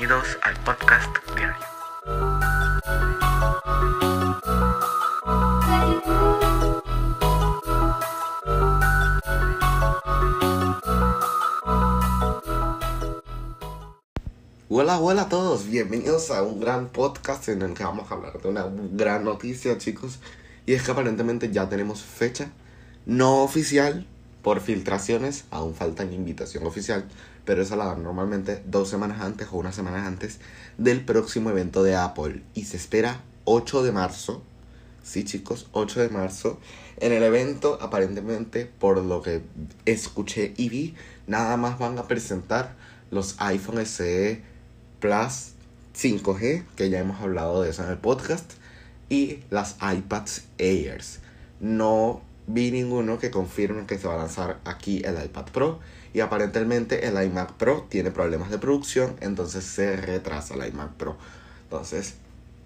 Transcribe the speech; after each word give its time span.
Bienvenidos 0.00 0.38
al 0.40 0.56
podcast 0.64 1.14
diario. 1.36 1.56
Hola, 14.70 14.98
hola 15.00 15.22
a 15.22 15.28
todos, 15.28 15.66
bienvenidos 15.66 16.30
a 16.30 16.44
un 16.44 16.60
gran 16.60 16.88
podcast 16.88 17.50
en 17.50 17.60
el 17.60 17.74
que 17.74 17.84
vamos 17.84 18.10
a 18.10 18.14
hablar 18.14 18.40
de 18.40 18.48
una 18.48 18.64
gran 18.92 19.24
noticia 19.24 19.76
chicos 19.76 20.18
y 20.64 20.72
es 20.72 20.82
que 20.82 20.92
aparentemente 20.92 21.52
ya 21.52 21.68
tenemos 21.68 22.00
fecha 22.00 22.50
no 23.04 23.42
oficial 23.42 24.06
por 24.42 24.60
filtraciones, 24.60 25.44
aún 25.50 25.74
falta 25.74 26.04
invitación 26.04 26.66
oficial, 26.66 27.04
pero 27.44 27.62
esa 27.62 27.76
la 27.76 27.86
dan 27.86 28.02
normalmente 28.02 28.62
dos 28.66 28.88
semanas 28.88 29.20
antes 29.20 29.48
o 29.50 29.56
una 29.56 29.72
semana 29.72 30.06
antes 30.06 30.38
del 30.78 31.04
próximo 31.04 31.50
evento 31.50 31.82
de 31.82 31.96
Apple. 31.96 32.42
Y 32.54 32.64
se 32.64 32.76
espera 32.76 33.20
8 33.44 33.82
de 33.82 33.92
marzo, 33.92 34.42
sí 35.02 35.24
chicos, 35.24 35.68
8 35.72 36.00
de 36.00 36.08
marzo. 36.10 36.58
En 36.98 37.12
el 37.12 37.22
evento, 37.22 37.78
aparentemente, 37.80 38.66
por 38.66 38.98
lo 38.98 39.22
que 39.22 39.42
escuché 39.86 40.54
y 40.56 40.68
vi, 40.68 40.94
nada 41.26 41.56
más 41.56 41.78
van 41.78 41.98
a 41.98 42.06
presentar 42.06 42.74
los 43.10 43.36
iPhone 43.38 43.84
SE 43.86 44.42
Plus 45.00 45.52
5G, 45.96 46.64
que 46.76 46.90
ya 46.90 47.00
hemos 47.00 47.20
hablado 47.20 47.62
de 47.62 47.70
eso 47.70 47.82
en 47.82 47.90
el 47.90 47.98
podcast, 47.98 48.52
y 49.08 49.40
las 49.50 49.76
iPads 49.82 50.44
Airs. 50.58 51.20
No 51.58 52.22
vi 52.52 52.70
ninguno 52.70 53.18
que 53.18 53.30
confirme 53.30 53.86
que 53.86 53.98
se 53.98 54.08
va 54.08 54.14
a 54.14 54.18
lanzar 54.18 54.60
aquí 54.64 55.02
el 55.04 55.22
iPad 55.24 55.46
Pro 55.52 55.78
y 56.12 56.20
aparentemente 56.20 57.06
el 57.06 57.22
iMac 57.22 57.52
Pro 57.54 57.86
tiene 57.88 58.10
problemas 58.10 58.50
de 58.50 58.58
producción, 58.58 59.16
entonces 59.20 59.64
se 59.64 59.96
retrasa 59.96 60.54
el 60.54 60.66
iMac 60.72 60.92
Pro. 60.94 61.16
Entonces, 61.64 62.14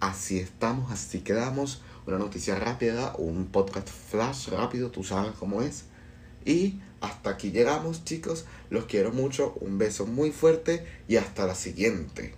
así 0.00 0.38
estamos, 0.38 0.90
así 0.90 1.20
quedamos. 1.20 1.82
Una 2.06 2.18
noticia 2.18 2.56
rápida, 2.56 3.14
un 3.16 3.46
podcast 3.46 3.88
flash 3.88 4.48
rápido, 4.48 4.90
tú 4.90 5.04
sabes 5.04 5.32
cómo 5.38 5.62
es. 5.62 5.84
Y 6.44 6.80
hasta 7.00 7.30
aquí 7.30 7.50
llegamos, 7.50 8.04
chicos. 8.04 8.44
Los 8.70 8.84
quiero 8.84 9.12
mucho. 9.12 9.54
Un 9.60 9.78
beso 9.78 10.06
muy 10.06 10.30
fuerte 10.30 10.84
y 11.08 11.16
hasta 11.16 11.46
la 11.46 11.54
siguiente. 11.54 12.34